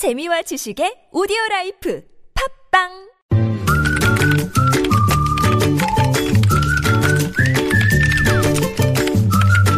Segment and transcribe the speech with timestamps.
[0.00, 2.00] 재미와 지식의 오디오 라이프
[2.72, 3.10] 팟빵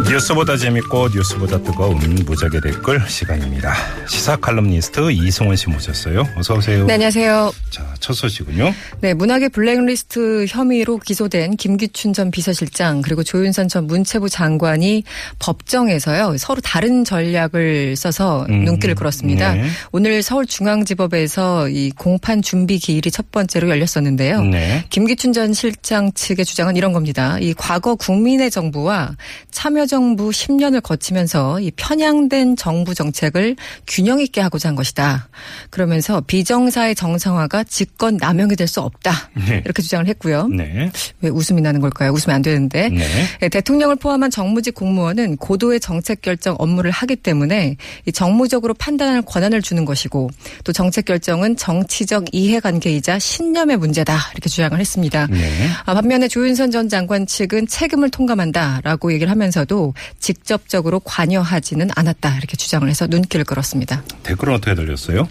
[0.09, 3.75] 뉴스보다 재밌고 뉴스보다 뜨거운 무적의 댓글 시간입니다.
[4.07, 6.23] 시사 칼럼니스트 이승원 씨 모셨어요.
[6.37, 6.87] 어서 오세요.
[6.87, 7.51] 네, 안녕하세요.
[7.71, 8.75] 자, 첫 소식은요.
[9.01, 15.05] 네, 문화계 블랙리스트 혐의로 기소된 김기춘 전 비서실장 그리고 조윤선 전 문체부 장관이
[15.39, 19.55] 법정에서요 서로 다른 전략을 써서 음, 눈길을 끌었습니다.
[19.55, 19.65] 네.
[19.93, 24.43] 오늘 서울중앙지법에서 이 공판 준비 기일이 첫 번째로 열렸었는데요.
[24.45, 24.85] 네.
[24.91, 27.39] 김기춘 전 실장 측의 주장은 이런 겁니다.
[27.41, 29.17] 이 과거 국민의 정부와
[29.51, 33.57] 참여정부 10년을 거치면서 이 편향된 정부 정책을
[33.87, 35.29] 균형 있게 하고자 한 것이다.
[35.71, 39.13] 그러면서 비정사의 정상화가 직권 남용이 될 수 없다.
[39.35, 39.63] 네.
[39.65, 40.49] 이렇게 주장을 했고요.
[40.49, 40.91] 네.
[41.21, 42.11] 왜 웃음이 나는 걸까요?
[42.11, 42.89] 웃으면 안 되는데.
[42.89, 43.07] 네.
[43.43, 49.63] 예, 대통령을 포함한 정무직 공무원은 고도의 정책 결정 업무를 하기 때문에 이 정무적으로 판단할 권한을
[49.63, 50.31] 주는 것이고
[50.65, 55.29] 또 정책 결정은 정치적 이해관계이자 신념의 문제다 이렇게 주장을 했습니다.
[55.31, 55.69] 네.
[55.85, 62.89] 아, 반면에 조윤선 전 장관 측은 책임을 통감한다라고 얘기를 하면서도 직접적으로 관여하지는 않았다 이렇게 주장을
[62.89, 64.03] 해서 눈길을 끌었습니다.
[64.25, 65.29] 댓글은 어떻게 달렸어요?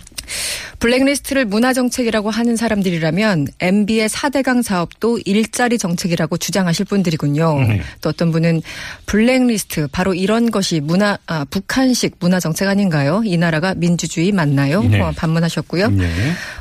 [0.80, 7.60] 블랙리스트를 문화정책이라고 하는 사람들이라면 MB의 4대강 사업도 일자리 정책이라고 주장하실 분들이군요.
[7.68, 7.82] 네.
[8.02, 8.62] 또 어떤 분은
[9.06, 13.22] 블랙리스트 바로 이런 것이 문화 아, 북한식 문화정책 아닌가요?
[13.26, 14.84] 이 나라가 민주주의 맞나요?
[14.84, 15.00] 네.
[15.00, 15.90] 어, 반문하셨고요.
[15.90, 16.10] 네.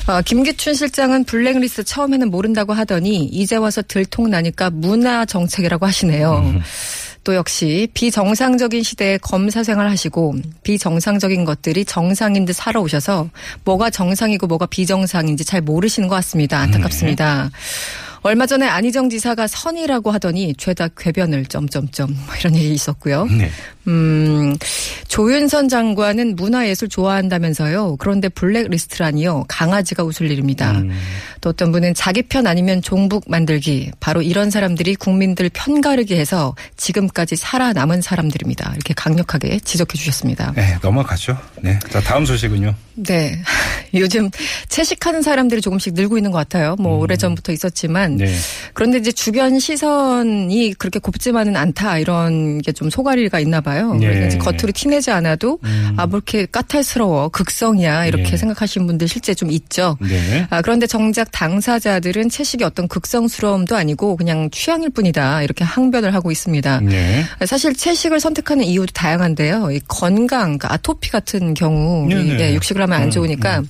[0.07, 6.53] 어, 김기춘 실장은 블랙리스트 처음에는 모른다고 하더니 이제 와서 들통나니까 문화정책이라고 하시네요.
[6.55, 6.61] 음.
[7.25, 13.29] 또 역시 비정상적인 시대에 검사 생활하시고 비정상적인 것들이 정상인 듯 살아오셔서
[13.65, 16.59] 뭐가 정상이고 뭐가 비정상인지 잘 모르시는 것 같습니다.
[16.59, 17.51] 안타깝습니다.
[18.23, 23.25] 얼마 전에 안희정 지사가 선이라고 하더니 죄다 궤변을 점점점 뭐 이런 얘기 있었고요.
[23.25, 23.51] 네.
[23.89, 24.57] 음,
[25.09, 27.97] 조윤선 장관은 문화예술 좋아한다면서요.
[27.99, 29.45] 그런데 블랙리스트라니요.
[29.49, 30.73] 강아지가 웃을 일입니다.
[30.73, 30.91] 음.
[31.41, 33.93] 또 어떤 분은 자기 편 아니면 종북 만들기.
[34.01, 38.73] 바로 이런 사람들이 국민들 편가르기 해서 지금까지 살아남은 사람들입니다.
[38.75, 40.53] 이렇게 강력하게 지적해 주셨습니다.
[40.57, 41.37] 네, 넘어가죠.
[41.61, 41.79] 네.
[41.91, 42.75] 자, 다음 소식은요.
[42.95, 43.41] 네.
[43.95, 44.31] 요즘
[44.69, 46.77] 채식하는 사람들이 조금씩 늘고 있는 것 같아요.
[46.79, 48.17] 뭐 오래전부터 있었지만.
[48.17, 48.33] 네.
[48.73, 53.70] 그런데 이제 주변 시선이 그렇게 곱지만은 않다 이런 게 좀 소가리가 있나 봐요.
[53.99, 54.07] 네.
[54.07, 55.95] 그래서 이제 겉으로 티내지 않아도 음.
[55.97, 58.37] 아, 뭐 이렇게 까탈스러워, 극성이야 이렇게 네.
[58.37, 59.97] 생각하시는 분들 실제 좀 있죠.
[60.01, 60.47] 네.
[60.51, 66.81] 아, 그런데 정작 당사자들은 채식이 어떤 극성스러움도 아니고 그냥 취향일 뿐이다 이렇게 항변을 하고 있습니다.
[66.81, 67.25] 네.
[67.47, 69.71] 사실 채식을 선택하는 이유도 다양한데요.
[69.73, 72.41] 이 건강, 그러니까 아토피 같은 경우 이, 네네.
[72.41, 73.63] 예, 육식을 하면 안 음, 좋으니까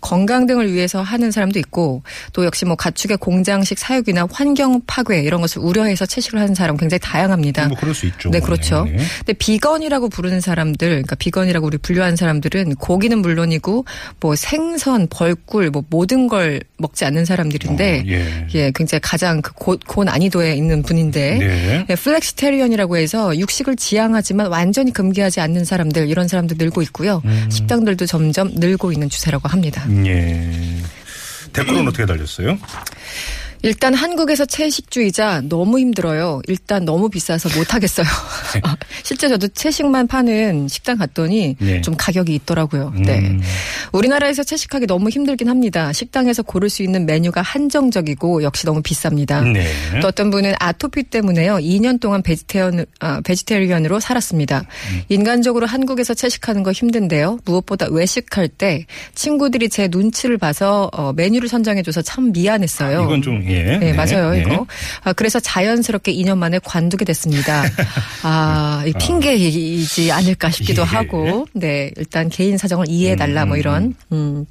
[0.00, 2.02] 건강 등을 위해서 하는 사람도 있고
[2.32, 7.00] 또 역시 뭐 가축의 공장식 사육이나 환경 파괴 이런 것을 우려해서 채식을 하는 사람 굉장히
[7.00, 7.68] 다양합니다.
[7.68, 8.30] 뭐 그럴 수 있죠.
[8.30, 8.84] 네, 그렇죠.
[8.84, 8.96] 네.
[9.18, 13.84] 근데 비건이라고 부르는 사람들, 그러니까 비건이라고 우리 분류하는 사람들은 고기는 물론이고
[14.18, 18.46] 뭐 생선, 벌꿀, 뭐 모든 걸 먹지 않는 사람들인데 어, 예.
[18.54, 21.84] 예, 굉장히 가장 그 고, 고 난이도에 있는 분인데 네.
[21.88, 27.22] 네, 플렉시테리언이라고 해서 육식을 지향하지만 완전히 금기하지 않는 사람들 이런 사람들 늘고 있고요.
[27.24, 27.48] 음.
[27.48, 29.86] 식당들도 점점 늘고 있는 추세라고 합니다.
[30.06, 30.50] 예.
[31.52, 32.58] 댓글은 어떻게 달렸어요?
[33.66, 36.40] 일단 한국에서 채식주의자 너무 힘들어요.
[36.46, 38.06] 일단 너무 비싸서 못 하겠어요.
[39.02, 41.80] 실제 저도 채식만 파는 식당 갔더니 네.
[41.80, 42.92] 좀 가격이 있더라고요.
[42.96, 43.18] 네.
[43.18, 43.40] 음.
[43.90, 45.92] 우리나라에서 채식하기 너무 힘들긴 합니다.
[45.92, 49.52] 식당에서 고를 수 있는 메뉴가 한정적이고 역시 너무 비쌉니다.
[49.52, 49.66] 네.
[50.00, 51.56] 또 어떤 분은 아토피 때문에요.
[51.56, 54.60] 2년 동안 베지테리언, 아, 베지테리언으로 살았습니다.
[54.60, 55.02] 음.
[55.08, 57.40] 인간적으로 한국에서 채식하는 거 힘든데요.
[57.44, 63.02] 무엇보다 외식할 때 친구들이 제 눈치를 봐서 어, 메뉴를 선정해줘서 참 미안했어요.
[63.02, 63.55] 이건 좀 예.
[63.62, 64.40] 네, 맞아요, 네.
[64.40, 64.66] 이거.
[65.02, 67.64] 아, 그래서 자연스럽게 2년 만에 관두게 됐습니다.
[68.22, 70.86] 아, 이 핑계이지 않을까 싶기도 예.
[70.86, 74.46] 하고, 네, 일단 개인 사정을 이해해 달라, 음, 뭐 음, 이런, 음.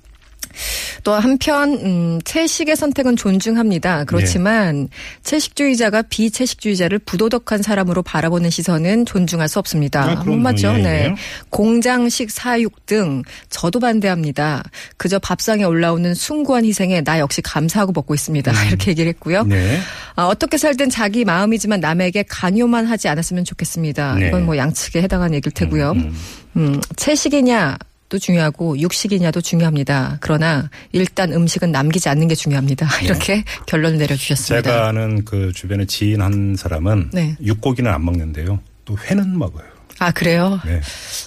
[1.05, 4.05] 또 한편 음, 채식의 선택은 존중합니다.
[4.05, 4.89] 그렇지만
[5.21, 10.01] 채식주의자가 비채식주의자를 부도덕한 사람으로 바라보는 시선은 존중할 수 없습니다.
[10.03, 10.41] 아, 그럼요.
[10.41, 10.73] 맞죠?
[10.79, 10.89] 예, 네.
[11.05, 11.15] 예.
[11.51, 13.21] 공장식 사육 등
[13.51, 14.63] 저도 반대합니다.
[14.97, 18.51] 그저 밥상에 올라오는 숭고한 희생에 나 역시 감사하고 먹고 있습니다.
[18.65, 19.43] 이렇게 얘기를 했고요.
[19.43, 19.79] 네.
[20.15, 24.15] 아, 어떻게 살든 자기 마음이지만 남에게 강요만 하지 않았으면 좋겠습니다.
[24.15, 24.27] 네.
[24.29, 25.91] 이건 뭐 양측에 해당하는 얘기일 테고요.
[25.91, 26.15] 음,
[26.55, 27.77] 음, 채식이냐
[28.07, 30.17] 도 중요하고 육식이냐도 중요합니다.
[30.21, 32.87] 그러나 일단 음식은 남기지 않는 게 중요합니다.
[33.03, 34.61] 이렇게 결론을 내려주셨습니다.
[34.69, 34.75] 네.
[34.75, 37.35] 제가 아는 그 주변에 지인 한 사람은 네.
[37.41, 38.59] 육고기는 안 먹는데요.
[38.85, 39.65] 또 회는 먹어요.
[39.97, 40.59] 아 그래요?
[40.65, 40.81] 네.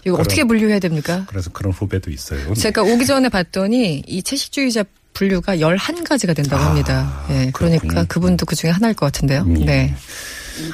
[0.05, 1.25] 이거 그럼- 어떻게 분류해야 됩니까?
[1.27, 2.55] 그래서 그런 후배도 있어요.
[2.55, 4.85] 제가 오기 전에 봤더니 이 채식주의자
[5.19, 7.25] 분류가 11가지가 된다고 합니다.
[7.31, 7.51] 예.
[7.53, 8.05] 그러니까 그렇군요.
[8.07, 9.45] 그분도 그 중에 하나일 것 같은데요.
[9.59, 9.65] 예.
[9.65, 9.95] 네.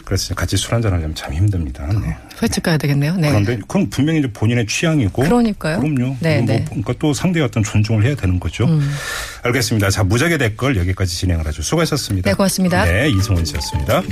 [0.05, 1.87] 그래서 같이 술 한잔 하려면 참 힘듭니다.
[1.87, 2.17] 네.
[2.43, 3.17] 횟집 가야 되겠네요.
[3.17, 3.29] 네.
[3.29, 5.81] 그런데 그럼 분명히 이제 본인의 취향이고 그러니까요.
[5.81, 6.17] 그럼요.
[6.21, 6.59] 네, 뭐, 네.
[6.59, 6.65] 음.
[6.67, 8.69] 그러니까 또 상대의 어떤 존중을 해야 되는 거죠.
[9.43, 9.91] 알겠습니다.
[9.91, 11.63] 자 무작위 댓글 여기까지 진행을 하죠.
[11.63, 12.31] 수고하셨습니다.
[12.31, 12.85] 네, 고맙습니다.
[12.85, 14.03] 네, 이승훈 씨였습니다.